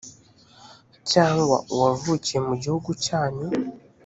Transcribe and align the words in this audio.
cyangwa 1.11 1.55
uwavukiye 1.73 2.39
mu 2.47 2.53
gihugu 2.61 2.89
cyanyu 3.05 3.47